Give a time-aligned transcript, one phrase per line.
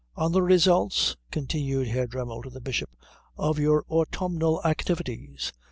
[0.15, 2.89] "on the results," continued Herr Dremmel to the Bishop,
[3.37, 5.53] "of your autumnal activities.